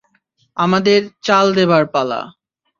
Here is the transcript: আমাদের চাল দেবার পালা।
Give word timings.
আমাদের 0.57 0.99
চাল 1.23 1.45
দেবার 1.55 1.83
পালা। 1.93 2.21